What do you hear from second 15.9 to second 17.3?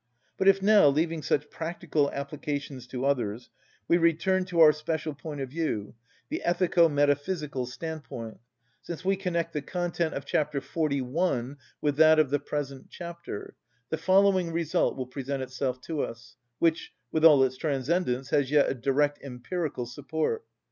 us, which, with